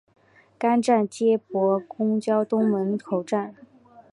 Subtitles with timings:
[0.57, 3.53] 该站接驳公交东门口站。